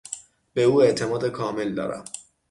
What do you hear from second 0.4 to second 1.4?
به او اعتماد